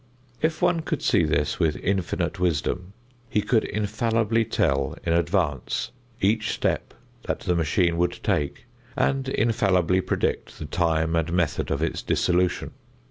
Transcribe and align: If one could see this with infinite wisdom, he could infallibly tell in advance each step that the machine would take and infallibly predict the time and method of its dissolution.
If 0.41 0.63
one 0.63 0.79
could 0.79 1.03
see 1.03 1.23
this 1.25 1.59
with 1.59 1.75
infinite 1.75 2.39
wisdom, 2.39 2.93
he 3.29 3.43
could 3.43 3.63
infallibly 3.63 4.43
tell 4.43 4.97
in 5.05 5.13
advance 5.13 5.91
each 6.19 6.49
step 6.53 6.95
that 7.27 7.41
the 7.41 7.53
machine 7.53 7.97
would 7.97 8.17
take 8.23 8.65
and 8.97 9.29
infallibly 9.29 10.01
predict 10.01 10.57
the 10.57 10.65
time 10.65 11.15
and 11.15 11.31
method 11.31 11.69
of 11.69 11.83
its 11.83 12.01
dissolution. 12.01 12.71